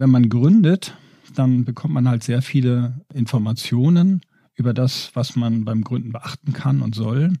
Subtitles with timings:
[0.00, 0.96] Wenn man gründet,
[1.34, 4.22] dann bekommt man halt sehr viele Informationen
[4.54, 7.34] über das, was man beim Gründen beachten kann und soll.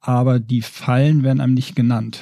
[0.00, 2.20] Aber die Fallen werden einem nicht genannt.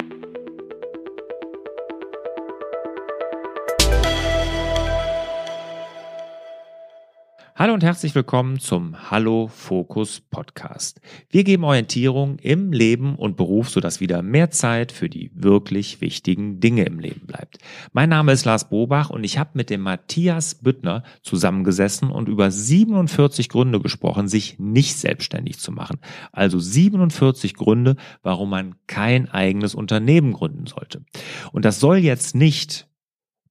[7.58, 11.00] Hallo und herzlich willkommen zum Hallo Fokus Podcast.
[11.28, 16.60] Wir geben Orientierung im Leben und Beruf, sodass wieder mehr Zeit für die wirklich wichtigen
[16.60, 17.58] Dinge im Leben bleibt.
[17.92, 22.52] Mein Name ist Lars Bobach und ich habe mit dem Matthias Büttner zusammengesessen und über
[22.52, 25.98] 47 Gründe gesprochen, sich nicht selbstständig zu machen.
[26.30, 31.02] Also 47 Gründe, warum man kein eigenes Unternehmen gründen sollte.
[31.50, 32.87] Und das soll jetzt nicht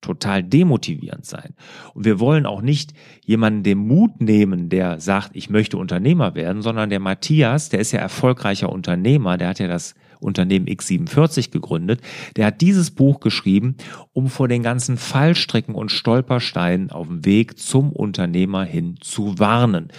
[0.02, 1.54] total demotivierend sein.
[1.94, 2.94] Und wir wollen auch nicht
[3.26, 7.92] jemanden den Mut nehmen, der sagt, ich möchte Unternehmer werden, sondern der Matthias, der ist
[7.92, 12.02] ja erfolgreicher Unternehmer, der hat ja das Unternehmen X47 gegründet,
[12.36, 13.76] der hat dieses Buch geschrieben,
[14.14, 19.90] um vor den ganzen Fallstricken und Stolpersteinen auf dem Weg zum Unternehmer hin zu warnen.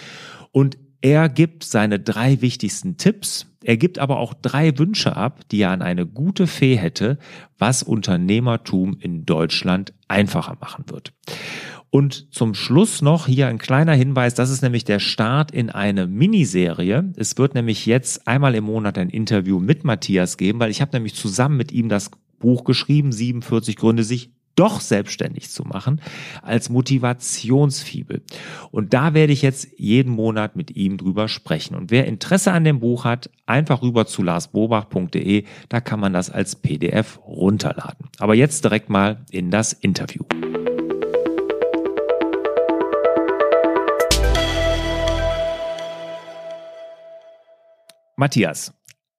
[0.51, 3.47] Und er gibt seine drei wichtigsten Tipps.
[3.63, 7.19] Er gibt aber auch drei Wünsche ab, die er an eine gute Fee hätte,
[7.59, 11.13] was Unternehmertum in Deutschland einfacher machen wird.
[11.91, 16.07] Und zum Schluss noch hier ein kleiner Hinweis, das ist nämlich der Start in eine
[16.07, 17.13] Miniserie.
[17.17, 20.95] Es wird nämlich jetzt einmal im Monat ein Interview mit Matthias geben, weil ich habe
[20.95, 26.01] nämlich zusammen mit ihm das Buch geschrieben, 47 Gründe, sich doch selbstständig zu machen,
[26.43, 28.23] als Motivationsfibel.
[28.71, 31.77] Und da werde ich jetzt jeden Monat mit ihm drüber sprechen.
[31.77, 36.31] Und wer Interesse an dem Buch hat, einfach rüber zu larsbobach.de, da kann man das
[36.31, 38.09] als PDF runterladen.
[38.19, 40.25] Aber jetzt direkt mal in das Interview.
[48.17, 48.75] Matthias,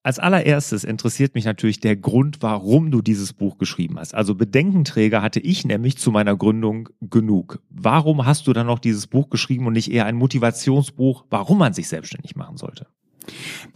[0.10, 4.16] als allererstes interessiert mich natürlich der Grund, warum du dieses Buch geschrieben hast.
[4.16, 7.62] Also Bedenkenträger hatte ich nämlich zu meiner Gründung genug.
[7.70, 11.74] Warum hast du dann noch dieses Buch geschrieben und nicht eher ein Motivationsbuch, warum man
[11.74, 12.88] sich selbstständig machen sollte?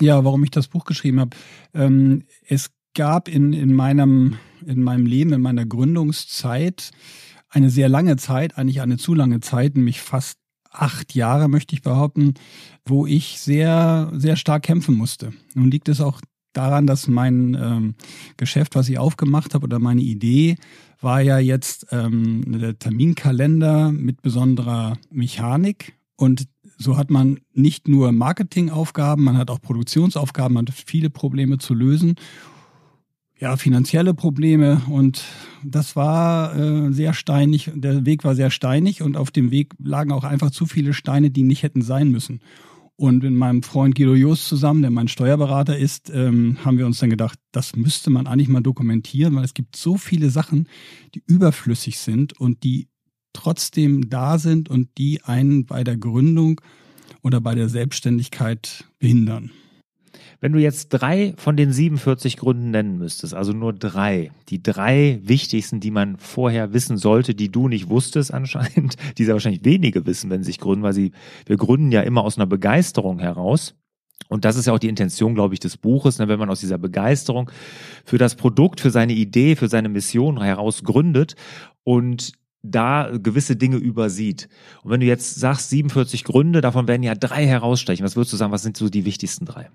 [0.01, 1.37] Ja, warum ich das Buch geschrieben habe.
[1.75, 6.89] Ähm, es gab in, in, meinem, in meinem Leben, in meiner Gründungszeit
[7.47, 10.39] eine sehr lange Zeit, eigentlich eine zu lange Zeit, nämlich fast
[10.73, 12.33] acht Jahre, möchte ich behaupten,
[12.85, 15.33] wo ich sehr, sehr stark kämpfen musste.
[15.53, 16.19] Nun liegt es auch
[16.53, 17.95] daran, dass mein ähm,
[18.37, 20.57] Geschäft, was ich aufgemacht habe oder meine Idee,
[21.01, 25.93] war ja jetzt ähm, der Terminkalender mit besonderer Mechanik.
[26.15, 26.47] Und
[26.77, 31.73] so hat man nicht nur Marketingaufgaben, man hat auch Produktionsaufgaben, man hat viele Probleme zu
[31.73, 32.15] lösen
[33.43, 35.21] ja, finanzielle Probleme und
[35.65, 37.69] das war äh, sehr steinig.
[37.75, 41.29] Der Weg war sehr steinig und auf dem Weg lagen auch einfach zu viele Steine,
[41.29, 42.39] die nicht hätten sein müssen.
[42.95, 46.99] Und mit meinem Freund Guido Jost zusammen, der mein Steuerberater ist, ähm, haben wir uns
[46.99, 50.69] dann gedacht, das müsste man eigentlich mal dokumentieren, weil es gibt so viele Sachen,
[51.13, 52.87] die überflüssig sind und die
[53.33, 56.61] trotzdem da sind und die einen bei der Gründung
[57.21, 59.51] oder bei der Selbstständigkeit behindern.
[60.43, 65.21] Wenn du jetzt drei von den 47 Gründen nennen müsstest, also nur drei, die drei
[65.23, 70.05] wichtigsten, die man vorher wissen sollte, die du nicht wusstest anscheinend, die sehr wahrscheinlich wenige
[70.05, 71.13] wissen, wenn sie sich gründen, weil sie,
[71.45, 73.75] wir gründen ja immer aus einer Begeisterung heraus.
[74.27, 76.59] Und das ist ja auch die Intention, glaube ich, des Buches, ne, wenn man aus
[76.59, 77.49] dieser Begeisterung
[78.03, 81.37] für das Produkt, für seine Idee, für seine Mission heraus gründet
[81.85, 82.33] und
[82.63, 84.49] da gewisse Dinge übersieht.
[84.83, 88.05] Und wenn du jetzt sagst, 47 Gründe, davon werden ja drei herausstechen.
[88.05, 89.69] Was würdest du sagen, was sind so die wichtigsten drei?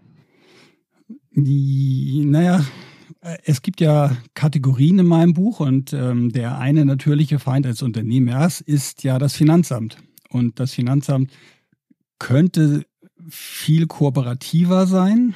[1.41, 2.65] Naja,
[3.45, 8.61] es gibt ja Kategorien in meinem Buch und ähm, der eine natürliche Feind als Unternehmers
[8.61, 9.99] ist ja das Finanzamt.
[10.31, 11.31] Und das Finanzamt
[12.19, 12.85] könnte
[13.29, 15.35] viel kooperativer sein.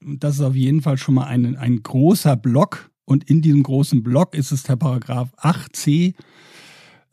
[0.00, 2.90] Das ist auf jeden Fall schon mal ein, ein großer Block.
[3.04, 6.14] Und in diesem großen Block ist es der Paragraph 8c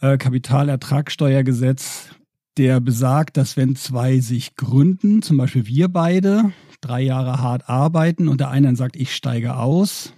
[0.02, 2.10] äh, Kapitalertragssteuergesetz,
[2.58, 8.28] der besagt, dass wenn zwei sich gründen, zum Beispiel wir beide, drei Jahre hart arbeiten
[8.28, 10.14] und der eine dann sagt, ich steige aus,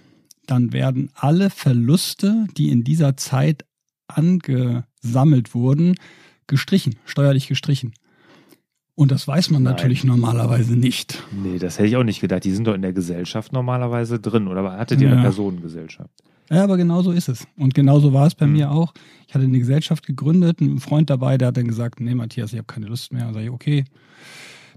[0.46, 3.64] dann werden alle Verluste, die in dieser Zeit
[4.08, 5.94] angesammelt wurden,
[6.46, 7.92] gestrichen, steuerlich gestrichen.
[8.96, 9.72] Und das weiß man Nein.
[9.72, 11.22] natürlich normalerweise nicht.
[11.32, 12.44] Nee, das hätte ich auch nicht gedacht.
[12.44, 14.46] Die sind doch in der Gesellschaft normalerweise drin.
[14.46, 15.14] Oder hattet ihr ja.
[15.14, 16.10] eine Personengesellschaft?
[16.50, 17.46] Ja, aber genau so ist es.
[17.56, 18.52] Und genau so war es bei mhm.
[18.52, 18.92] mir auch.
[19.26, 22.58] Ich hatte eine Gesellschaft gegründet, ein Freund dabei, der hat dann gesagt, nee, Matthias, ich
[22.58, 23.26] habe keine Lust mehr.
[23.26, 23.84] Da sage ich, okay,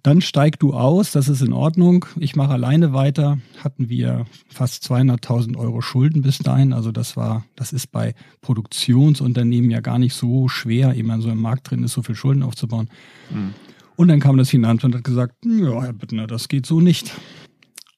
[0.07, 2.05] dann steig du aus, das ist in Ordnung.
[2.17, 3.39] Ich mache alleine weiter.
[3.61, 6.71] Hatten wir fast 200.000 Euro Schulden bis dahin.
[6.71, 11.29] Also das war, das ist bei Produktionsunternehmen ja gar nicht so schwer, eben man so
[11.29, 12.89] im Markt drin ist, so viel Schulden aufzubauen.
[13.31, 13.53] Mhm.
[13.97, 17.13] Und dann kam das Finanzamt und hat gesagt, ja, Herr Bittner, das geht so nicht.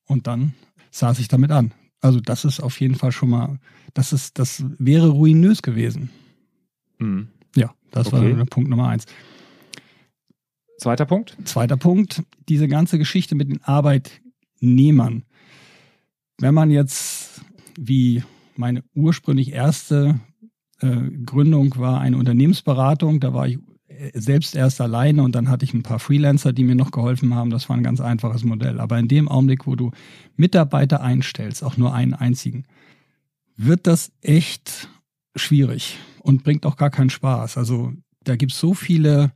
[0.07, 0.55] Und dann
[0.89, 1.73] saß ich damit an.
[2.01, 3.59] Also das ist auf jeden Fall schon mal,
[3.93, 6.09] das ist, das wäre ruinös gewesen.
[6.97, 7.27] Mhm.
[7.91, 8.37] Das Okay.
[8.37, 9.05] war Punkt Nummer eins.
[10.79, 11.37] Zweiter Punkt?
[11.43, 15.23] Zweiter Punkt, diese ganze Geschichte mit den Arbeitnehmern.
[16.39, 17.41] Wenn man jetzt,
[17.77, 18.23] wie
[18.55, 20.19] meine ursprünglich erste
[20.79, 25.65] äh, Gründung war, eine Unternehmensberatung, da war ich äh, selbst erst alleine und dann hatte
[25.65, 27.49] ich ein paar Freelancer, die mir noch geholfen haben.
[27.49, 28.79] Das war ein ganz einfaches Modell.
[28.79, 29.91] Aber in dem Augenblick, wo du
[30.37, 32.63] Mitarbeiter einstellst, auch nur einen einzigen,
[33.57, 34.87] wird das echt
[35.35, 37.57] schwierig und bringt auch gar keinen Spaß.
[37.57, 37.91] Also
[38.23, 39.33] da gibt es so viele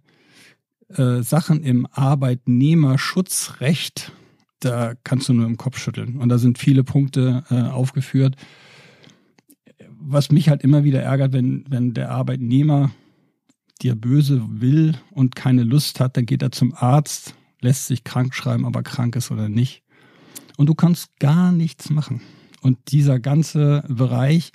[0.98, 4.12] äh, Sachen im Arbeitnehmerschutzrecht,
[4.60, 6.18] da kannst du nur im Kopf schütteln.
[6.18, 8.36] Und da sind viele Punkte äh, aufgeführt.
[10.00, 12.92] Was mich halt immer wieder ärgert, wenn, wenn der Arbeitnehmer
[13.82, 18.36] dir böse will und keine Lust hat, dann geht er zum Arzt, lässt sich krank
[18.36, 19.84] schreiben, ob er krank ist oder nicht.
[20.58, 22.22] Und du kannst gar nichts machen.
[22.62, 24.52] Und dieser ganze Bereich,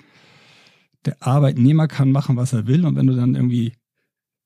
[1.05, 2.85] der Arbeitnehmer kann machen, was er will.
[2.85, 3.73] Und wenn du dann irgendwie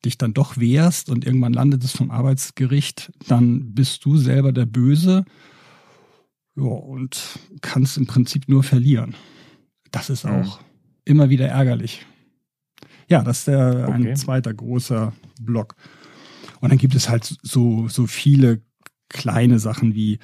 [0.05, 4.65] dich dann doch wehrst und irgendwann landet es vom Arbeitsgericht, dann bist du selber der
[4.65, 5.25] Böse
[6.55, 9.15] ja, und kannst im Prinzip nur verlieren.
[9.91, 10.65] Das ist auch Mhm.
[11.05, 12.05] immer wieder ärgerlich.
[13.09, 14.11] Ja, das ist der, Okay.
[14.11, 15.75] ein zweiter großer Block.
[16.61, 18.61] Und dann gibt es halt so, so viele
[19.09, 20.19] kleine Sachen wie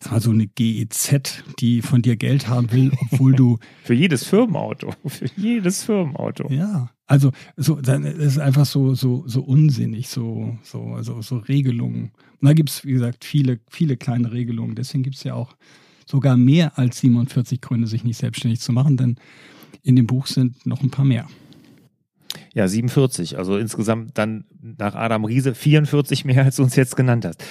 [0.00, 4.24] sag mal, so eine GEZ, die von dir Geld haben will, obwohl du Für jedes
[4.24, 4.92] Firmenauto.
[5.06, 6.50] Für jedes Firmenauto.
[6.52, 12.12] Ja, also so, dann ist einfach so, so, so unsinnig, so, so, also so Regelungen.
[12.40, 14.74] Und da gibt es, wie gesagt, viele, viele kleine Regelungen.
[14.74, 15.56] Deswegen gibt es ja auch
[16.06, 19.16] sogar mehr als 47 Gründe, sich nicht selbstständig zu machen, denn
[19.82, 21.28] in dem Buch sind noch ein paar mehr.
[22.54, 23.38] Ja, 47.
[23.38, 27.44] Also insgesamt dann nach Adam Riese 44 mehr, als du uns jetzt genannt hast.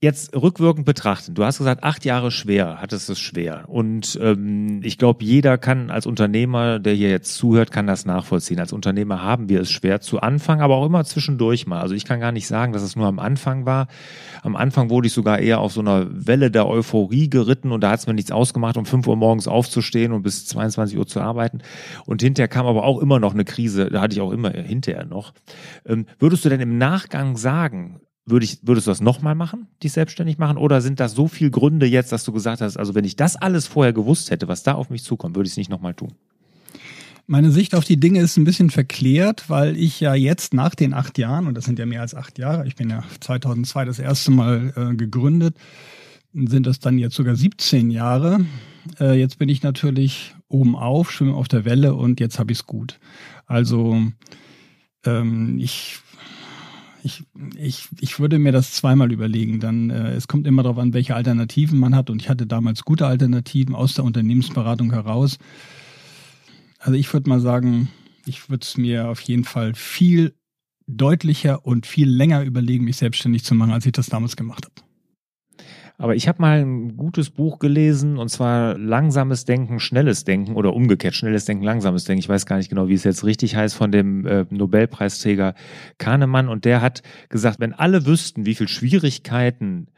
[0.00, 1.34] Jetzt rückwirkend betrachten.
[1.34, 3.64] Du hast gesagt, acht Jahre schwer, hattest es schwer.
[3.66, 8.60] Und ähm, ich glaube, jeder kann als Unternehmer, der hier jetzt zuhört, kann das nachvollziehen.
[8.60, 11.80] Als Unternehmer haben wir es schwer zu Anfang, aber auch immer zwischendurch mal.
[11.80, 13.88] Also ich kann gar nicht sagen, dass es nur am Anfang war.
[14.44, 17.90] Am Anfang wurde ich sogar eher auf so einer Welle der Euphorie geritten und da
[17.90, 21.20] hat es mir nichts ausgemacht, um 5 Uhr morgens aufzustehen und bis 22 Uhr zu
[21.20, 21.58] arbeiten.
[22.06, 25.06] Und hinterher kam aber auch immer noch eine Krise, da hatte ich auch immer hinterher
[25.06, 25.32] noch.
[25.84, 29.92] Ähm, würdest du denn im Nachgang sagen, würde ich, würdest du das nochmal machen, dich
[29.92, 30.56] selbstständig machen?
[30.56, 33.36] Oder sind das so viele Gründe jetzt, dass du gesagt hast, also wenn ich das
[33.36, 36.12] alles vorher gewusst hätte, was da auf mich zukommt, würde ich es nicht nochmal tun?
[37.26, 40.94] Meine Sicht auf die Dinge ist ein bisschen verklärt, weil ich ja jetzt nach den
[40.94, 43.98] acht Jahren, und das sind ja mehr als acht Jahre, ich bin ja 2002 das
[43.98, 45.54] erste Mal äh, gegründet,
[46.32, 48.46] sind das dann jetzt sogar 17 Jahre.
[48.98, 52.60] Äh, jetzt bin ich natürlich oben auf, schwimme auf der Welle und jetzt habe ich
[52.60, 52.98] es gut.
[53.46, 54.02] Also
[55.04, 55.98] ähm, ich,
[57.08, 57.24] ich,
[57.56, 59.60] ich, ich würde mir das zweimal überlegen.
[59.60, 62.10] Dann äh, es kommt immer darauf an, welche Alternativen man hat.
[62.10, 65.38] Und ich hatte damals gute Alternativen aus der Unternehmensberatung heraus.
[66.78, 67.88] Also ich würde mal sagen,
[68.26, 70.34] ich würde es mir auf jeden Fall viel
[70.86, 74.87] deutlicher und viel länger überlegen, mich selbstständig zu machen, als ich das damals gemacht habe.
[76.00, 80.72] Aber ich habe mal ein gutes Buch gelesen und zwar Langsames Denken, Schnelles Denken oder
[80.72, 82.20] umgekehrt Schnelles Denken, Langsames Denken.
[82.20, 85.54] Ich weiß gar nicht genau, wie es jetzt richtig heißt von dem äh, Nobelpreisträger
[85.98, 89.88] Kahnemann und der hat gesagt, wenn alle wüssten, wie viel Schwierigkeiten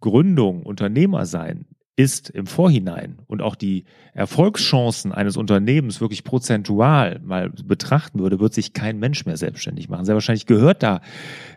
[0.00, 1.66] Gründung, Unternehmer sein
[1.98, 3.82] ist im Vorhinein und auch die
[4.14, 10.04] Erfolgschancen eines Unternehmens wirklich prozentual mal betrachten würde, wird sich kein Mensch mehr selbstständig machen.
[10.04, 11.00] Sehr wahrscheinlich gehört da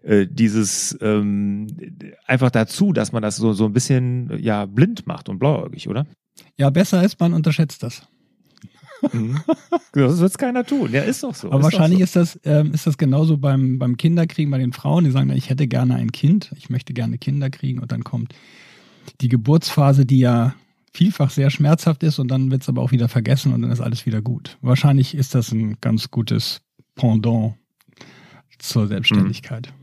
[0.01, 1.67] äh, dieses ähm,
[2.25, 6.07] einfach dazu, dass man das so, so ein bisschen ja blind macht und blauäugig, oder?
[6.57, 8.01] Ja, besser ist, man unterschätzt das.
[9.93, 10.91] das wird keiner tun.
[10.91, 11.49] Ja, ist doch so.
[11.49, 14.73] Aber ist wahrscheinlich doch ist das, ähm, ist das genauso beim, beim Kinderkriegen bei den
[14.73, 18.03] Frauen, die sagen, ich hätte gerne ein Kind, ich möchte gerne Kinder kriegen und dann
[18.03, 18.33] kommt
[19.21, 20.55] die Geburtsphase, die ja
[20.93, 23.81] vielfach sehr schmerzhaft ist und dann wird es aber auch wieder vergessen und dann ist
[23.81, 24.57] alles wieder gut.
[24.61, 26.61] Wahrscheinlich ist das ein ganz gutes
[26.95, 27.55] Pendant
[28.59, 29.73] zur Selbstständigkeit.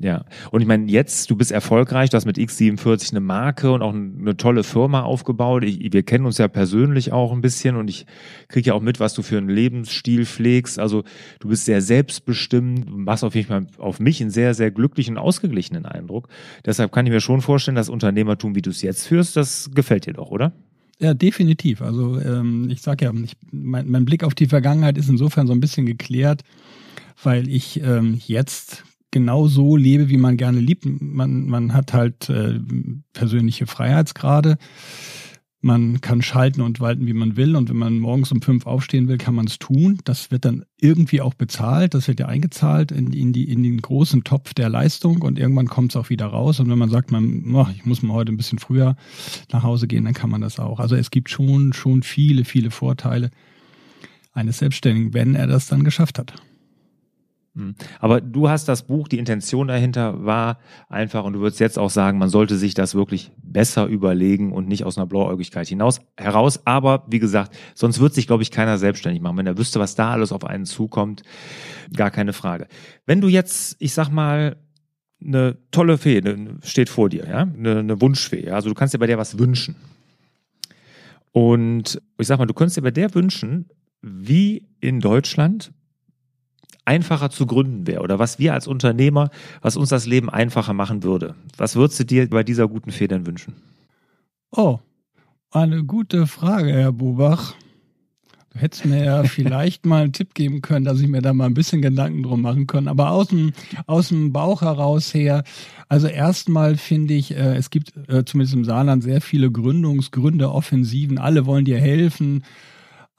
[0.00, 3.82] Ja, und ich meine, jetzt, du bist erfolgreich, du hast mit X47 eine Marke und
[3.82, 5.64] auch eine tolle Firma aufgebaut.
[5.64, 8.06] Ich, wir kennen uns ja persönlich auch ein bisschen und ich
[8.46, 10.78] kriege ja auch mit, was du für einen Lebensstil pflegst.
[10.78, 11.02] Also
[11.40, 15.84] du bist sehr selbstbestimmt, machst auf jeden Fall auf mich einen sehr, sehr glücklichen ausgeglichenen
[15.84, 16.28] Eindruck.
[16.64, 20.06] Deshalb kann ich mir schon vorstellen, das Unternehmertum, wie du es jetzt führst, das gefällt
[20.06, 20.52] dir doch, oder?
[21.00, 21.82] Ja, definitiv.
[21.82, 25.52] Also ähm, ich sage ja, ich, mein, mein Blick auf die Vergangenheit ist insofern so
[25.52, 26.42] ein bisschen geklärt,
[27.22, 30.84] weil ich ähm, jetzt genau so lebe, wie man gerne liebt.
[30.86, 32.60] Man, man hat halt äh,
[33.12, 34.58] persönliche Freiheitsgrade.
[35.60, 37.56] Man kann schalten und walten, wie man will.
[37.56, 39.98] Und wenn man morgens um fünf aufstehen will, kann man es tun.
[40.04, 41.94] Das wird dann irgendwie auch bezahlt.
[41.94, 45.22] Das wird ja eingezahlt in, in, die, in den großen Topf der Leistung.
[45.22, 46.60] Und irgendwann kommt es auch wieder raus.
[46.60, 48.94] Und wenn man sagt, man, oh, ich muss mal heute ein bisschen früher
[49.50, 50.78] nach Hause gehen, dann kann man das auch.
[50.78, 53.30] Also es gibt schon, schon viele, viele Vorteile
[54.32, 56.34] eines Selbstständigen, wenn er das dann geschafft hat.
[57.58, 57.74] Mhm.
[57.98, 61.90] Aber du hast das Buch, die Intention dahinter war einfach, und du würdest jetzt auch
[61.90, 66.64] sagen, man sollte sich das wirklich besser überlegen und nicht aus einer Blauäugigkeit hinaus heraus.
[66.66, 69.36] Aber wie gesagt, sonst wird sich, glaube ich, keiner selbstständig machen.
[69.36, 71.22] Wenn er wüsste, was da alles auf einen zukommt,
[71.94, 72.68] gar keine Frage.
[73.06, 74.56] Wenn du jetzt, ich sag mal,
[75.20, 76.22] eine tolle Fee
[76.62, 78.54] steht vor dir, ja, eine, eine Wunschfee, ja?
[78.54, 79.74] also du kannst dir bei der was wünschen.
[81.32, 83.68] Und ich sag mal, du könntest dir bei der wünschen,
[84.00, 85.72] wie in Deutschland
[86.88, 89.30] einfacher zu gründen wäre oder was wir als Unternehmer,
[89.60, 91.34] was uns das Leben einfacher machen würde.
[91.58, 93.52] Was würdest du dir bei dieser guten Fee denn wünschen?
[94.50, 94.78] Oh,
[95.50, 97.54] eine gute Frage, Herr Bubach.
[98.54, 101.44] Du hättest mir ja vielleicht mal einen Tipp geben können, dass ich mir da mal
[101.44, 102.88] ein bisschen Gedanken drum machen kann.
[102.88, 103.52] Aber aus dem,
[103.86, 105.44] aus dem Bauch heraus her,
[105.90, 111.18] also erstmal finde ich, äh, es gibt äh, zumindest im Saarland sehr viele Gründungsgründe, Offensiven.
[111.18, 112.44] Alle wollen dir helfen.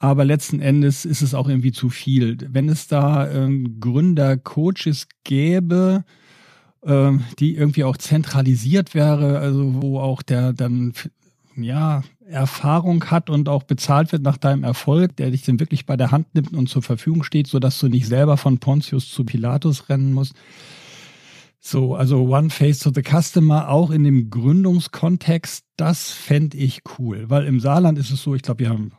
[0.02, 2.38] Aber letzten Endes ist es auch irgendwie zu viel.
[2.48, 6.04] Wenn es da ähm, Gründer, Coaches gäbe,
[6.82, 10.94] ähm, die irgendwie auch zentralisiert wäre, also wo auch der dann
[11.54, 15.98] ja Erfahrung hat und auch bezahlt wird nach deinem Erfolg, der dich dann wirklich bei
[15.98, 19.24] der Hand nimmt und zur Verfügung steht, so dass du nicht selber von Pontius zu
[19.24, 20.32] Pilatus rennen musst.
[21.58, 27.28] So, also One Face to the Customer auch in dem Gründungskontext, das fände ich cool,
[27.28, 28.92] weil im Saarland ist es so, ich glaube, wir haben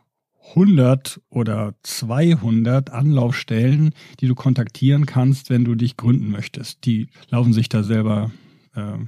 [0.50, 6.84] 100 oder 200 Anlaufstellen, die du kontaktieren kannst, wenn du dich gründen möchtest.
[6.84, 8.30] Die laufen sich da selber
[8.74, 8.98] äh,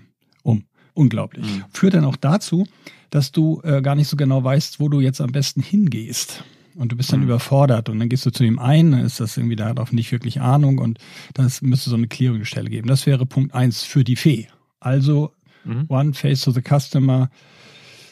[0.42, 0.64] um.
[0.96, 1.44] Unglaublich.
[1.44, 1.64] Mhm.
[1.72, 2.66] Führt dann auch dazu,
[3.10, 6.44] dass du äh, gar nicht so genau weißt, wo du jetzt am besten hingehst.
[6.76, 7.26] Und du bist dann mhm.
[7.26, 9.92] überfordert und dann gehst du zu dem einen, dann ist das irgendwie, da hat auch
[9.92, 10.98] nicht wirklich Ahnung und
[11.32, 12.88] das müsste so eine Clearingstelle geben.
[12.88, 14.48] Das wäre Punkt eins für die Fee.
[14.80, 15.32] Also
[15.64, 15.86] mhm.
[15.88, 17.28] One Face to the Customer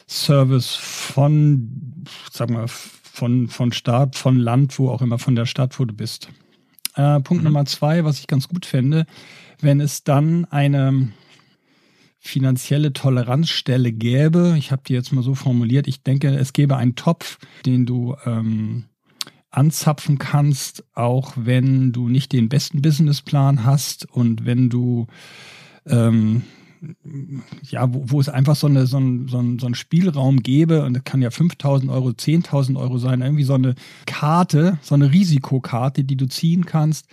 [0.07, 2.67] Service von, sag mal,
[3.13, 6.29] von, von Staat, von Land, wo auch immer, von der Stadt, wo du bist.
[6.95, 7.49] Äh, Punkt mhm.
[7.49, 9.05] Nummer zwei, was ich ganz gut fände,
[9.61, 11.11] wenn es dann eine
[12.17, 16.95] finanzielle Toleranzstelle gäbe, ich habe die jetzt mal so formuliert, ich denke, es gäbe einen
[16.95, 18.85] Topf, den du ähm,
[19.51, 25.05] anzapfen kannst, auch wenn du nicht den besten Businessplan hast und wenn du
[25.85, 26.41] ähm,
[27.69, 30.83] ja, wo, wo es einfach so, eine, so, ein, so, ein, so ein Spielraum gäbe,
[30.83, 33.75] und das kann ja 5000 Euro, 10.000 Euro sein, irgendwie so eine
[34.05, 37.07] Karte, so eine Risikokarte, die du ziehen kannst,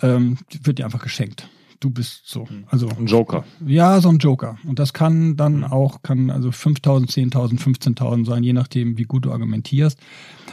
[0.00, 1.48] ähm, wird dir einfach geschenkt.
[1.80, 2.48] Du bist so.
[2.48, 2.64] Hm.
[2.68, 3.44] Also, ein Joker.
[3.64, 4.58] Ja, so ein Joker.
[4.66, 5.64] Und das kann dann mhm.
[5.64, 9.98] auch, kann also 5000, 10.000, 15.000 sein, je nachdem, wie gut du argumentierst.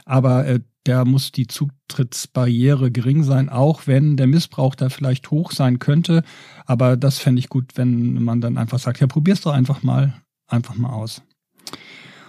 [0.06, 5.52] Aber äh, der muss die Zutrittsbarriere gering sein, auch wenn der Missbrauch da vielleicht hoch
[5.52, 6.24] sein könnte.
[6.66, 10.14] Aber das fände ich gut, wenn man dann einfach sagt, ja, probier's doch einfach mal,
[10.48, 11.24] einfach mal aus.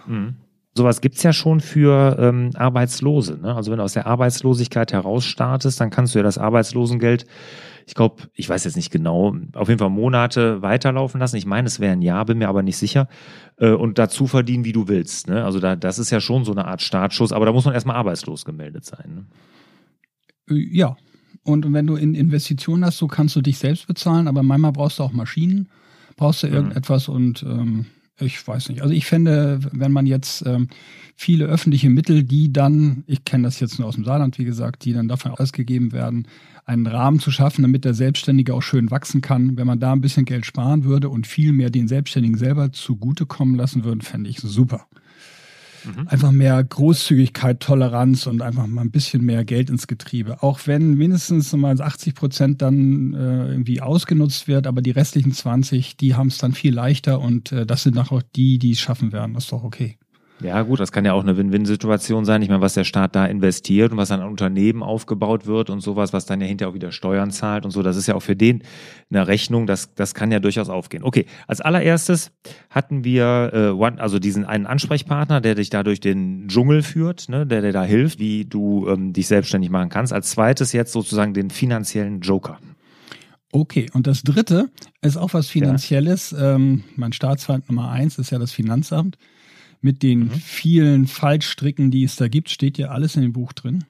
[0.07, 0.37] Mhm.
[0.75, 3.38] Sowas gibt's ja schon für ähm, Arbeitslose.
[3.41, 3.55] Ne?
[3.55, 7.26] Also wenn du aus der Arbeitslosigkeit heraus startest, dann kannst du ja das Arbeitslosengeld
[7.87, 11.37] ich glaube, ich weiß jetzt nicht genau, auf jeden Fall Monate weiterlaufen lassen.
[11.37, 13.09] Ich meine, es wäre ein Jahr, bin mir aber nicht sicher.
[13.59, 15.28] Äh, und dazu verdienen, wie du willst.
[15.28, 15.45] Ne?
[15.45, 17.95] Also da, das ist ja schon so eine Art Startschuss, aber da muss man erstmal
[17.95, 19.26] arbeitslos gemeldet sein.
[20.49, 20.57] Ne?
[20.57, 20.97] Äh, ja.
[21.45, 24.99] Und wenn du in Investitionen hast, so kannst du dich selbst bezahlen, aber manchmal brauchst
[24.99, 25.69] du auch Maschinen,
[26.16, 26.55] brauchst du mhm.
[26.55, 27.87] irgendetwas und ähm,
[28.21, 28.83] ich weiß nicht.
[28.83, 30.69] Also ich fände, wenn man jetzt ähm,
[31.15, 34.85] viele öffentliche Mittel, die dann, ich kenne das jetzt nur aus dem Saarland, wie gesagt,
[34.85, 36.27] die dann dafür ausgegeben werden,
[36.65, 39.57] einen Rahmen zu schaffen, damit der Selbstständige auch schön wachsen kann.
[39.57, 43.55] Wenn man da ein bisschen Geld sparen würde und viel mehr den Selbstständigen selber zugutekommen
[43.55, 44.87] lassen würde, fände ich super.
[45.87, 46.09] Mhm.
[46.09, 50.43] Einfach mehr Großzügigkeit, Toleranz und einfach mal ein bisschen mehr Geld ins Getriebe.
[50.43, 55.97] Auch wenn mindestens mal 80 Prozent dann äh, irgendwie ausgenutzt wird, aber die restlichen 20,
[55.97, 58.81] die haben es dann viel leichter und äh, das sind nachher auch die, die es
[58.81, 59.35] schaffen werden.
[59.35, 59.99] Das ist doch okay.
[60.43, 62.43] Ja, gut, das kann ja auch eine Win-Win-Situation sein.
[62.43, 66.12] Ich meine, was der Staat da investiert und was an Unternehmen aufgebaut wird und sowas,
[66.12, 68.37] was dann ja hinterher auch wieder Steuern zahlt und so, das ist ja auch für
[68.37, 68.62] den
[69.11, 71.05] eine Rechnung, das, das kann ja durchaus aufgehen.
[71.05, 72.33] Okay, als allererstes
[72.69, 77.31] hatten wir äh, one, also diesen einen Ansprechpartner, der dich da durch den Dschungel führt,
[77.31, 80.12] ne, der dir da hilft, wie du ähm, dich selbstständig machen kannst.
[80.12, 82.59] Als zweites jetzt sozusagen den finanziellen Joker.
[83.52, 84.69] Okay, und das dritte
[85.00, 86.33] ist auch was Finanzielles.
[86.33, 86.57] Ja.
[86.57, 89.16] Ähm, mein Staatsfeind Nummer eins ist ja das Finanzamt
[89.87, 90.31] mit den mhm.
[90.33, 93.85] vielen Fallstricken, die es da gibt, steht ja alles in dem Buch drin.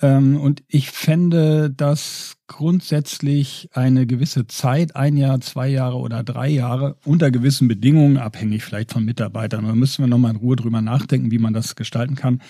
[0.00, 6.48] Ähm, und ich fände, dass grundsätzlich eine gewisse Zeit, ein Jahr, zwei Jahre oder drei
[6.48, 10.80] Jahre, unter gewissen Bedingungen, abhängig vielleicht von Mitarbeitern, da müssen wir nochmal in Ruhe drüber
[10.80, 12.40] nachdenken, wie man das gestalten kann,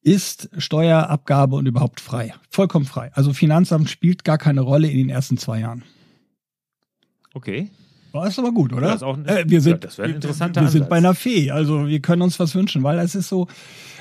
[0.00, 2.34] ist Steuerabgabe und überhaupt frei.
[2.50, 3.10] Vollkommen frei.
[3.14, 5.82] Also Finanzamt spielt gar keine Rolle in den ersten zwei Jahren.
[7.34, 7.68] Okay.
[8.16, 8.88] War ist aber gut, oder?
[8.88, 11.14] Ja, das, auch, äh, wir sind, das wäre ein interessanter Wir, wir sind bei einer
[11.14, 13.46] Fee, also wir können uns was wünschen, weil es ist so,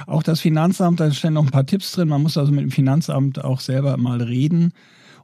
[0.07, 2.71] auch das Finanzamt, da stehen noch ein paar Tipps drin, man muss also mit dem
[2.71, 4.73] Finanzamt auch selber mal reden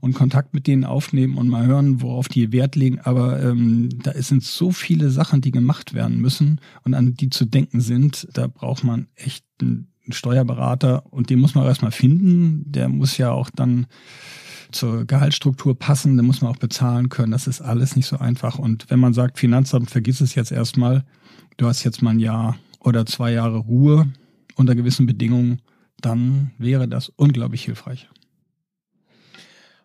[0.01, 2.99] und Kontakt mit denen aufnehmen und mal hören, worauf die Wert legen.
[2.99, 7.45] Aber ähm, da sind so viele Sachen, die gemacht werden müssen und an die zu
[7.45, 8.27] denken sind.
[8.33, 12.63] Da braucht man echt einen Steuerberater und den muss man erstmal finden.
[12.65, 13.85] Der muss ja auch dann
[14.71, 17.31] zur Gehaltsstruktur passen, den muss man auch bezahlen können.
[17.31, 18.59] Das ist alles nicht so einfach.
[18.59, 21.03] Und wenn man sagt, Finanzamt, vergiss es jetzt erstmal,
[21.57, 24.07] du hast jetzt mal ein Jahr oder zwei Jahre Ruhe
[24.55, 25.61] unter gewissen Bedingungen,
[26.01, 28.09] dann wäre das unglaublich hilfreich.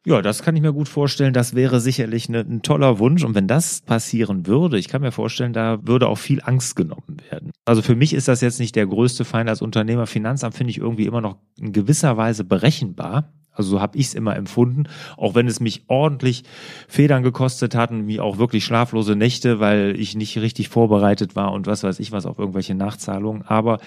[0.06, 1.32] Ja, das kann ich mir gut vorstellen.
[1.32, 3.24] Das wäre sicherlich ne, ein toller Wunsch.
[3.24, 7.16] Und wenn das passieren würde, ich kann mir vorstellen, da würde auch viel Angst genommen
[7.28, 7.50] werden.
[7.64, 10.06] Also für mich ist das jetzt nicht der größte Feind als Unternehmer.
[10.06, 13.32] Finanzamt finde ich irgendwie immer noch in gewisser Weise berechenbar.
[13.56, 14.84] Also so habe ich es immer empfunden,
[15.16, 16.44] auch wenn es mich ordentlich
[16.88, 21.52] Federn gekostet hat und mir auch wirklich schlaflose Nächte, weil ich nicht richtig vorbereitet war
[21.52, 23.42] und was weiß ich was auf irgendwelche Nachzahlungen.
[23.42, 23.78] Aber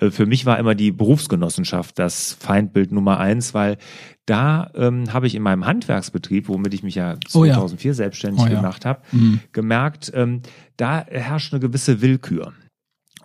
[0.00, 3.78] äh, für mich war immer die Berufsgenossenschaft das Feindbild Nummer eins, weil
[4.26, 7.94] da ähm, habe ich in meinem Handwerksbetrieb, womit ich mich ja 2004 oh ja.
[7.94, 8.54] selbstständig oh ja.
[8.54, 9.40] gemacht habe, mhm.
[9.52, 10.40] gemerkt, ähm,
[10.76, 12.52] da herrscht eine gewisse Willkür.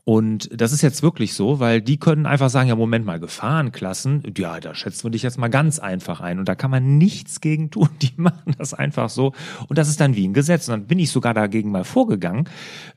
[0.09, 4.23] Und das ist jetzt wirklich so, weil die können einfach sagen, ja, Moment mal, Gefahrenklassen,
[4.35, 6.39] ja, da schätzen wir dich jetzt mal ganz einfach ein.
[6.39, 7.89] Und da kann man nichts gegen tun.
[8.01, 9.33] Die machen das einfach so.
[9.67, 10.67] Und das ist dann wie ein Gesetz.
[10.67, 12.49] Und dann bin ich sogar dagegen mal vorgegangen,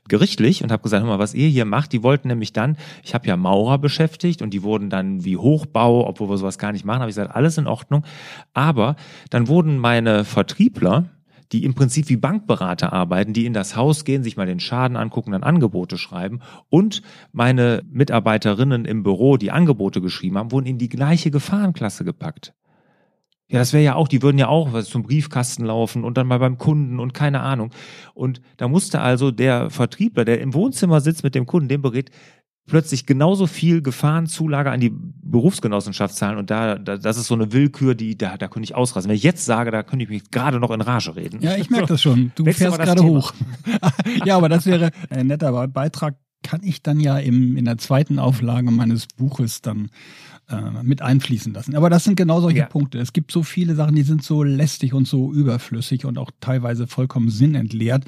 [0.07, 3.13] gerichtlich, und habe gesagt, hör mal, was ihr hier macht, die wollten nämlich dann, ich
[3.13, 6.83] habe ja Maurer beschäftigt und die wurden dann wie Hochbau, obwohl wir sowas gar nicht
[6.83, 8.03] machen, habe ich gesagt, alles in Ordnung.
[8.55, 8.95] Aber
[9.29, 11.05] dann wurden meine Vertriebler,
[11.51, 14.97] die im Prinzip wie Bankberater arbeiten, die in das Haus gehen, sich mal den Schaden
[14.97, 16.39] angucken, dann Angebote schreiben.
[16.69, 22.53] Und meine Mitarbeiterinnen im Büro, die Angebote geschrieben haben, wurden in die gleiche Gefahrenklasse gepackt.
[23.49, 26.25] Ja, das wäre ja auch, die würden ja auch was zum Briefkasten laufen und dann
[26.25, 27.71] mal beim Kunden und keine Ahnung.
[28.13, 32.09] Und da musste also der Vertriebler, der im Wohnzimmer sitzt mit dem Kunden, dem berät,
[32.65, 37.51] plötzlich genauso viel Gefahrenzulage an die Berufsgenossenschaft zahlen und da, da das ist so eine
[37.51, 39.09] Willkür, die da da könnte ich ausrasten.
[39.09, 41.41] Wenn ich jetzt sage, da könnte ich mich gerade noch in Rage reden.
[41.41, 42.31] Ja, ich merke das schon.
[42.35, 43.17] Du fährst gerade Thema.
[43.17, 43.33] hoch.
[44.25, 46.15] ja, aber das wäre ein netter Beitrag.
[46.45, 49.89] Kann ich dann ja im, in der zweiten Auflage meines Buches dann
[50.49, 51.73] äh, mit einfließen lassen.
[51.73, 52.65] Aber das sind genau solche ja.
[52.65, 52.99] Punkte.
[52.99, 56.85] Es gibt so viele Sachen, die sind so lästig und so überflüssig und auch teilweise
[56.85, 58.03] vollkommen sinnentleert.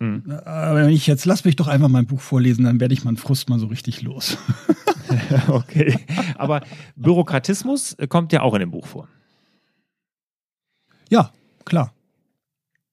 [0.00, 0.30] Mhm.
[0.44, 3.16] Aber wenn ich jetzt, lass mich doch einfach mein Buch vorlesen, dann werde ich meinen
[3.16, 4.38] Frust mal so richtig los.
[5.48, 5.98] okay.
[6.36, 6.62] Aber
[6.96, 9.08] Bürokratismus kommt ja auch in dem Buch vor.
[11.08, 11.32] Ja,
[11.64, 11.92] klar.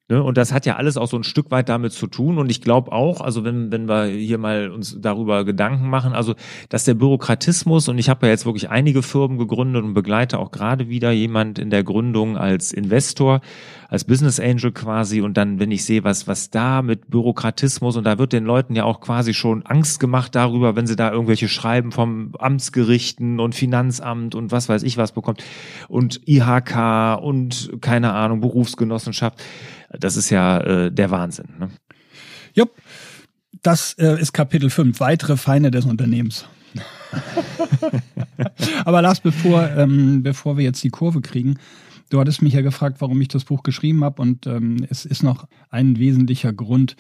[0.08, 0.22] Ne?
[0.22, 2.38] Und das hat ja alles auch so ein Stück weit damit zu tun.
[2.38, 6.36] Und ich glaube auch, also wenn, wenn wir hier mal uns darüber Gedanken machen, also
[6.70, 10.52] dass der Bürokratismus, und ich habe ja jetzt wirklich einige Firmen gegründet und begleite auch
[10.52, 13.42] gerade wieder jemand in der Gründung als Investor,
[13.90, 15.22] als Business Angel quasi.
[15.22, 18.76] Und dann, wenn ich sehe, was, was da mit Bürokratismus, und da wird den Leuten
[18.76, 23.56] ja auch quasi schon Angst gemacht darüber, wenn sie da irgendwelche Schreiben vom Amtsgerichten und
[23.56, 25.44] Finanzamt und was weiß ich was bekommt
[25.88, 29.42] und IHK und keine Ahnung, Berufsgenossenschaft
[29.90, 31.48] das ist ja äh, der Wahnsinn.
[31.60, 31.70] Ne?
[32.54, 32.72] Jupp,
[33.62, 36.46] das äh, ist Kapitel 5, weitere Feinde des Unternehmens.
[38.86, 41.58] Aber Lars, bevor, ähm, bevor wir jetzt die Kurve kriegen,
[42.10, 45.24] du hattest mich ja gefragt, warum ich das Buch geschrieben habe und ähm, es ist
[45.24, 46.96] noch ein wesentlicher Grund.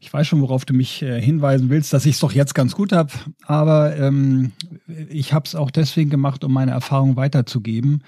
[0.00, 2.74] Ich weiß schon, worauf du mich äh, hinweisen willst, dass ich es doch jetzt ganz
[2.74, 3.12] gut habe,
[3.44, 4.52] aber ähm,
[5.08, 8.04] ich habe es auch deswegen gemacht, um meine Erfahrung weiterzugeben.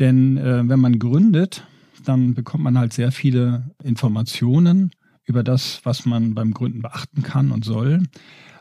[0.00, 1.64] Denn äh, wenn man gründet,
[2.08, 4.90] dann bekommt man halt sehr viele Informationen
[5.24, 8.02] über das, was man beim Gründen beachten kann und soll.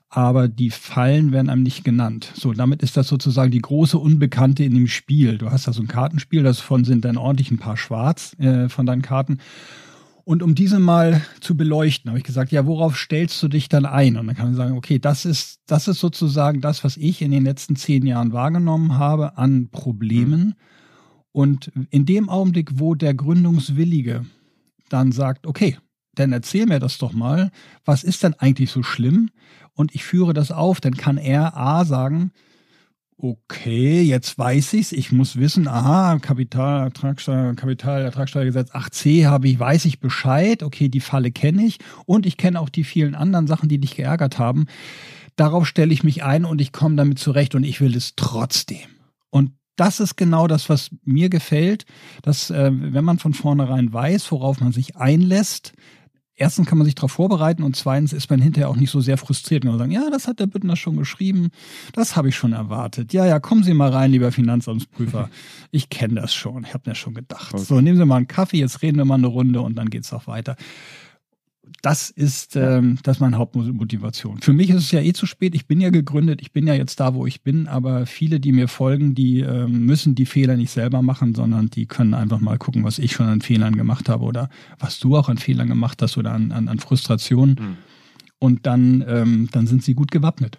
[0.09, 2.31] Aber die Fallen werden einem nicht genannt.
[2.35, 5.37] So, damit ist das sozusagen die große Unbekannte in dem Spiel.
[5.37, 8.85] Du hast da so ein Kartenspiel, davon sind dann ordentlich ein paar schwarz äh, von
[8.85, 9.37] deinen Karten.
[10.25, 13.85] Und um diese mal zu beleuchten, habe ich gesagt, ja, worauf stellst du dich dann
[13.85, 14.17] ein?
[14.17, 17.31] Und dann kann man sagen, okay, das ist, das ist sozusagen das, was ich in
[17.31, 20.41] den letzten zehn Jahren wahrgenommen habe an Problemen.
[20.41, 20.55] Mhm
[21.31, 24.25] und in dem Augenblick, wo der Gründungswillige
[24.89, 25.77] dann sagt, okay,
[26.15, 27.51] dann erzähl mir das doch mal,
[27.85, 29.29] was ist denn eigentlich so schlimm?
[29.73, 32.31] Und ich führe das auf, dann kann er A sagen,
[33.17, 39.99] okay, jetzt weiß ich's, ich muss wissen, aha, Kapitalertragssteuer, Kapitalertragssteuergesetz 8c habe ich, weiß ich
[39.99, 43.77] Bescheid, okay, die Falle kenne ich und ich kenne auch die vielen anderen Sachen, die
[43.77, 44.65] dich geärgert haben.
[45.35, 48.89] Darauf stelle ich mich ein und ich komme damit zurecht und ich will es trotzdem.
[49.29, 51.85] Und das ist genau das, was mir gefällt,
[52.21, 55.73] dass äh, wenn man von vornherein weiß, worauf man sich einlässt,
[56.35, 59.17] erstens kann man sich darauf vorbereiten und zweitens ist man hinterher auch nicht so sehr
[59.17, 61.49] frustriert und sagen, ja, das hat der Büttner schon geschrieben,
[61.93, 63.13] das habe ich schon erwartet.
[63.13, 65.29] Ja, ja, kommen Sie mal rein, lieber Finanzamtsprüfer.
[65.73, 67.53] Ich kenne das schon, ich habe mir schon gedacht.
[67.53, 67.63] Okay.
[67.63, 70.11] So, nehmen Sie mal einen Kaffee, jetzt reden wir mal eine Runde und dann geht's
[70.11, 70.57] auch weiter.
[71.81, 74.41] Das ist, ähm, das ist meine Hauptmotivation.
[74.41, 75.55] Für mich ist es ja eh zu spät.
[75.55, 78.51] Ich bin ja gegründet, ich bin ja jetzt da, wo ich bin, aber viele, die
[78.51, 82.57] mir folgen, die ähm, müssen die Fehler nicht selber machen, sondern die können einfach mal
[82.57, 86.01] gucken, was ich schon an Fehlern gemacht habe oder was du auch an Fehlern gemacht
[86.01, 87.55] hast oder an, an, an Frustrationen.
[87.59, 87.77] Mhm.
[88.39, 90.57] Und dann, ähm, dann sind sie gut gewappnet.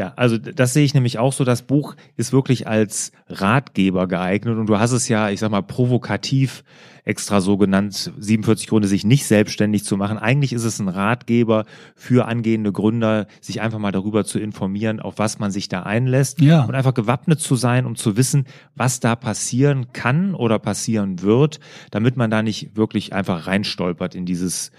[0.00, 1.44] Ja, also das sehe ich nämlich auch so.
[1.44, 5.60] Das Buch ist wirklich als Ratgeber geeignet und du hast es ja, ich sag mal,
[5.60, 6.64] provokativ
[7.04, 10.16] extra so genannt, 47 Gründe, sich nicht selbstständig zu machen.
[10.16, 15.18] Eigentlich ist es ein Ratgeber für angehende Gründer, sich einfach mal darüber zu informieren, auf
[15.18, 16.64] was man sich da einlässt ja.
[16.64, 21.60] und einfach gewappnet zu sein, um zu wissen, was da passieren kann oder passieren wird,
[21.90, 24.70] damit man da nicht wirklich einfach reinstolpert in dieses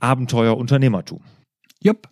[0.00, 1.20] Abenteuer Unternehmertum.
[1.82, 2.08] Jupp.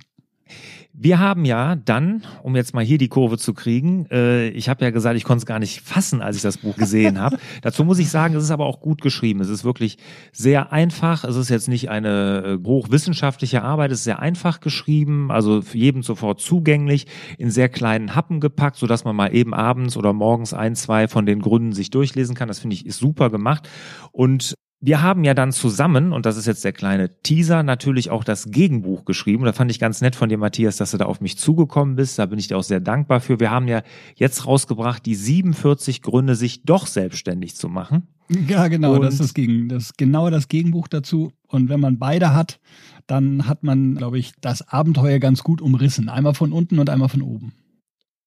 [0.96, 4.84] Wir haben ja dann, um jetzt mal hier die Kurve zu kriegen, äh, ich habe
[4.84, 7.38] ja gesagt, ich konnte es gar nicht fassen, als ich das Buch gesehen habe.
[7.62, 9.40] Dazu muss ich sagen, es ist aber auch gut geschrieben.
[9.40, 9.98] Es ist wirklich
[10.32, 11.24] sehr einfach.
[11.24, 13.90] Es ist jetzt nicht eine äh, hochwissenschaftliche Arbeit.
[13.90, 17.06] Es ist sehr einfach geschrieben, also für jeden sofort zugänglich,
[17.38, 21.08] in sehr kleinen Happen gepackt, so dass man mal eben abends oder morgens ein, zwei
[21.08, 22.46] von den Gründen sich durchlesen kann.
[22.46, 23.68] Das finde ich ist super gemacht.
[24.12, 24.54] Und
[24.86, 28.50] wir haben ja dann zusammen, und das ist jetzt der kleine Teaser, natürlich auch das
[28.50, 29.46] Gegenbuch geschrieben.
[29.46, 32.18] Da fand ich ganz nett von dir, Matthias, dass du da auf mich zugekommen bist.
[32.18, 33.40] Da bin ich dir auch sehr dankbar für.
[33.40, 33.82] Wir haben ja
[34.14, 38.08] jetzt rausgebracht, die 47 Gründe, sich doch selbstständig zu machen.
[38.46, 41.32] Ja, genau, und das ist das, Gegen, das ist genau das Gegenbuch dazu.
[41.48, 42.60] Und wenn man beide hat,
[43.06, 46.10] dann hat man, glaube ich, das Abenteuer ganz gut umrissen.
[46.10, 47.54] Einmal von unten und einmal von oben.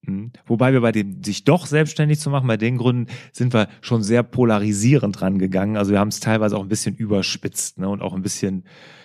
[0.08, 0.32] Mhm.
[0.46, 4.02] Wobei wir bei dem sich doch selbstständig zu machen, bei den Gründen sind wir schon
[4.02, 5.78] sehr polarisierend rangegangen.
[5.78, 8.64] Also wir haben es teilweise auch ein bisschen überspitzt ne, und auch ein bisschen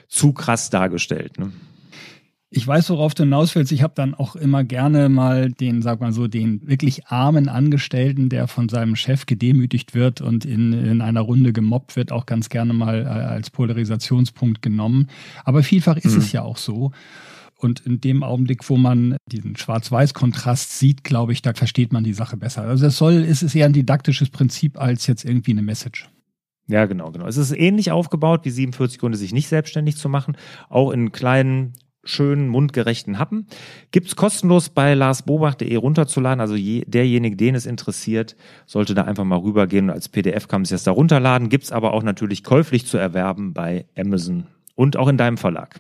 [0.09, 1.39] zu krass dargestellt.
[1.39, 1.53] Ne?
[2.55, 3.73] Ich weiß, worauf du hinaus willst.
[3.73, 8.29] Ich habe dann auch immer gerne mal den, sag mal so, den wirklich armen Angestellten,
[8.29, 12.51] der von seinem Chef gedemütigt wird und in, in einer Runde gemobbt wird, auch ganz
[12.51, 15.09] gerne mal äh, als Polarisationspunkt genommen.
[15.45, 16.19] Aber vielfach ist mhm.
[16.19, 16.93] es ja auch so.
[17.63, 22.13] Und in dem Augenblick, wo man diesen Schwarz-Weiß-Kontrast sieht, glaube ich, da versteht man die
[22.13, 22.63] Sache besser.
[22.63, 26.11] Also es soll, es ist eher ein didaktisches Prinzip als jetzt irgendwie eine Message.
[26.67, 27.27] Ja, genau, genau.
[27.27, 30.37] Es ist ähnlich aufgebaut wie 47 Gründe, sich nicht selbstständig zu machen.
[30.71, 33.47] Auch in kleinen, schönen, mundgerechten Happen.
[33.93, 36.41] Gibt's kostenlos bei larsbobach.de runterzuladen.
[36.41, 38.35] Also je, derjenige, den es interessiert,
[38.67, 39.89] sollte da einfach mal rübergehen.
[39.89, 41.49] Als PDF kann man sich das da runterladen.
[41.49, 45.79] Gibt's aber auch natürlich käuflich zu erwerben bei Amazon und auch in deinem Verlag,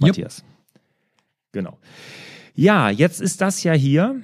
[0.00, 0.40] Matthias.
[0.40, 0.53] Yep.
[1.54, 1.78] Genau.
[2.54, 4.20] Ja, jetzt ist das ja hier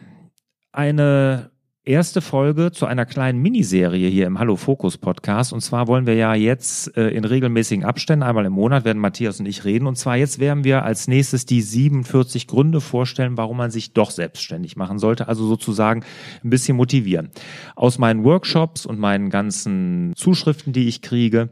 [0.73, 1.53] eine
[1.85, 5.53] erste Folge zu einer kleinen Miniserie hier im Hallo Fokus Podcast.
[5.53, 9.39] Und zwar wollen wir ja jetzt äh, in regelmäßigen Abständen, einmal im Monat, werden Matthias
[9.39, 9.87] und ich reden.
[9.87, 14.11] Und zwar jetzt werden wir als nächstes die 47 Gründe vorstellen, warum man sich doch
[14.11, 15.29] selbstständig machen sollte.
[15.29, 16.05] Also sozusagen
[16.43, 17.31] ein bisschen motivieren.
[17.77, 21.51] Aus meinen Workshops und meinen ganzen Zuschriften, die ich kriege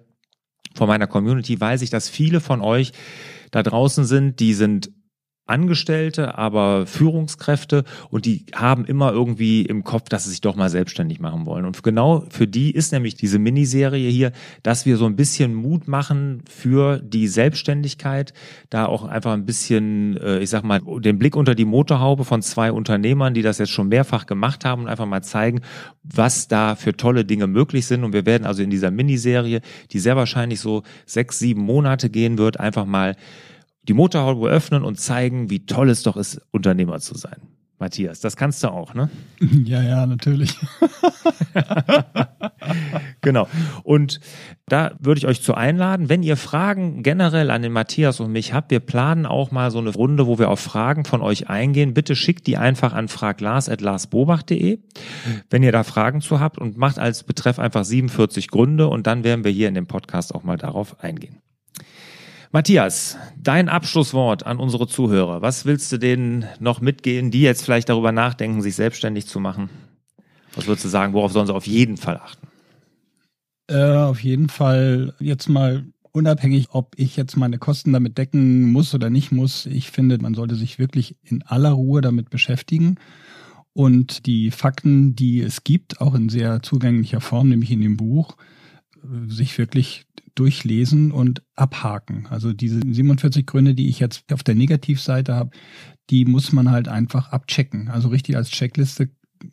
[0.74, 2.92] von meiner Community, weiß ich, dass viele von euch
[3.52, 4.90] da draußen sind, die sind
[5.48, 10.68] Angestellte, aber Führungskräfte und die haben immer irgendwie im Kopf, dass sie sich doch mal
[10.68, 11.64] selbstständig machen wollen.
[11.64, 14.32] Und genau für die ist nämlich diese Miniserie hier,
[14.62, 18.32] dass wir so ein bisschen Mut machen für die Selbstständigkeit,
[18.70, 22.42] da auch einfach ein bisschen, äh, ich sag mal, den Blick unter die Motorhaube von
[22.42, 25.62] zwei Unternehmern, die das jetzt schon mehrfach gemacht haben und einfach mal zeigen,
[26.02, 28.04] was da für tolle Dinge möglich sind.
[28.04, 29.60] Und wir werden also in dieser Miniserie,
[29.92, 33.16] die sehr wahrscheinlich so sechs, sieben Monate gehen wird, einfach mal
[33.88, 37.40] die Motorhaube öffnen und zeigen, wie toll es doch ist, Unternehmer zu sein.
[37.80, 39.08] Matthias, das kannst du auch, ne?
[39.64, 40.52] Ja, ja, natürlich.
[43.20, 43.48] genau.
[43.84, 44.18] Und
[44.66, 48.52] da würde ich euch zu einladen, wenn ihr Fragen generell an den Matthias und mich
[48.52, 51.94] habt, wir planen auch mal so eine Runde, wo wir auf Fragen von euch eingehen.
[51.94, 54.80] Bitte schickt die einfach an fraglars.larsbobach.de,
[55.48, 59.22] wenn ihr da Fragen zu habt und macht als Betreff einfach 47 Gründe und dann
[59.22, 61.40] werden wir hier in dem Podcast auch mal darauf eingehen.
[62.50, 65.42] Matthias, dein Abschlusswort an unsere Zuhörer.
[65.42, 69.68] Was willst du denen noch mitgehen, die jetzt vielleicht darüber nachdenken, sich selbstständig zu machen?
[70.54, 72.48] Was würdest du sagen, worauf sollen sie auf jeden Fall achten?
[73.68, 78.94] Äh, auf jeden Fall jetzt mal unabhängig, ob ich jetzt meine Kosten damit decken muss
[78.94, 79.66] oder nicht muss.
[79.66, 82.94] Ich finde, man sollte sich wirklich in aller Ruhe damit beschäftigen
[83.74, 88.36] und die Fakten, die es gibt, auch in sehr zugänglicher Form, nämlich in dem Buch,
[89.28, 90.06] sich wirklich
[90.38, 92.26] durchlesen und abhaken.
[92.30, 95.50] Also diese 47 Gründe, die ich jetzt auf der Negativseite habe,
[96.10, 97.88] die muss man halt einfach abchecken.
[97.88, 99.10] Also richtig als Checkliste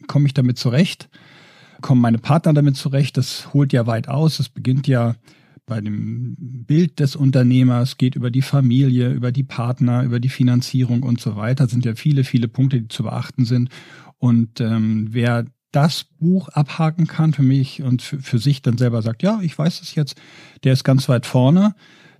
[0.07, 1.09] komme ich damit zurecht,
[1.81, 3.17] kommen meine Partner damit zurecht.
[3.17, 4.39] Das holt ja weit aus.
[4.39, 5.15] Es beginnt ja
[5.65, 11.01] bei dem Bild des Unternehmers, geht über die Familie, über die Partner, über die Finanzierung
[11.01, 11.63] und so weiter.
[11.63, 13.69] Das sind ja viele, viele Punkte, die zu beachten sind.
[14.17, 19.01] Und ähm, wer das Buch abhaken kann für mich und für, für sich dann selber
[19.01, 20.15] sagt, ja, ich weiß es jetzt,
[20.63, 21.75] der ist ganz weit vorne,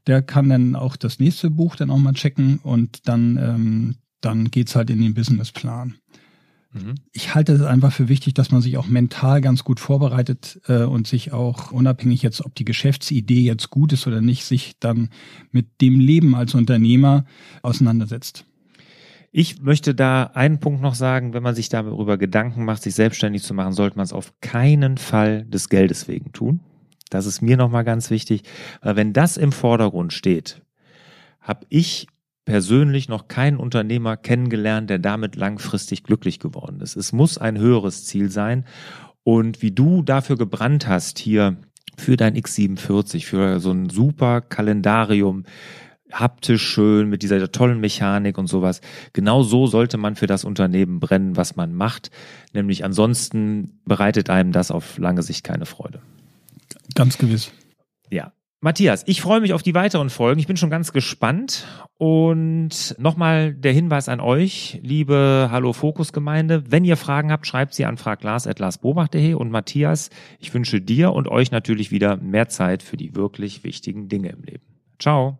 [0.08, 4.52] der kann dann auch das nächste Buch dann auch mal checken und dann, ähm, dann
[4.52, 5.96] geht's halt in den Businessplan.
[6.74, 6.96] Mhm.
[7.14, 10.84] Ich halte es einfach für wichtig, dass man sich auch mental ganz gut vorbereitet äh,
[10.84, 15.10] und sich auch unabhängig jetzt, ob die Geschäftsidee jetzt gut ist oder nicht, sich dann
[15.52, 17.26] mit dem Leben als Unternehmer
[17.62, 18.46] auseinandersetzt.
[19.38, 23.44] Ich möchte da einen Punkt noch sagen, wenn man sich darüber Gedanken macht, sich selbstständig
[23.44, 26.62] zu machen, sollte man es auf keinen Fall des Geldes wegen tun.
[27.10, 28.44] Das ist mir nochmal ganz wichtig,
[28.82, 30.62] weil wenn das im Vordergrund steht,
[31.42, 32.08] habe ich
[32.46, 36.96] persönlich noch keinen Unternehmer kennengelernt, der damit langfristig glücklich geworden ist.
[36.96, 38.64] Es muss ein höheres Ziel sein.
[39.26, 41.58] Und wie du dafür gebrannt hast, hier
[41.98, 45.44] für dein X47, für so ein super Kalendarium,
[46.12, 48.82] haptisch schön, mit dieser tollen Mechanik und sowas.
[49.14, 52.12] Genau so sollte man für das Unternehmen brennen, was man macht.
[52.54, 56.02] Nämlich ansonsten bereitet einem das auf lange Sicht keine Freude.
[56.94, 57.52] Ganz gewiss.
[58.10, 58.32] Ja.
[58.62, 60.40] Matthias, ich freue mich auf die weiteren Folgen.
[60.40, 61.68] Ich bin schon ganz gespannt.
[61.98, 66.64] Und nochmal der Hinweis an euch, liebe Hallo Fokus Gemeinde.
[66.70, 69.34] Wenn ihr Fragen habt, schreibt sie an fraglars.larsbobach.de.
[69.34, 74.10] Und Matthias, ich wünsche dir und euch natürlich wieder mehr Zeit für die wirklich wichtigen
[74.10, 74.64] Dinge im Leben.
[75.00, 75.40] Ciao.